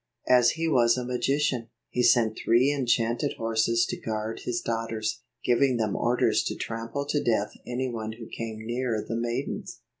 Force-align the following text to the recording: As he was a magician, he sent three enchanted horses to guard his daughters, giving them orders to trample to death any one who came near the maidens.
As 0.27 0.53
he 0.57 0.67
was 0.67 0.97
a 0.97 1.05
magician, 1.05 1.67
he 1.91 2.01
sent 2.01 2.35
three 2.43 2.71
enchanted 2.73 3.33
horses 3.37 3.85
to 3.85 3.99
guard 4.01 4.39
his 4.45 4.59
daughters, 4.59 5.21
giving 5.45 5.77
them 5.77 5.95
orders 5.95 6.41
to 6.45 6.55
trample 6.55 7.05
to 7.05 7.21
death 7.23 7.51
any 7.67 7.87
one 7.87 8.13
who 8.13 8.25
came 8.27 8.65
near 8.65 9.05
the 9.07 9.15
maidens. 9.15 9.79